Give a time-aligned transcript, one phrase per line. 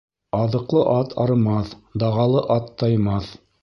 [0.37, 3.35] Аҙыҡлы ат арымаҫ, дағалы ат таймаҫ.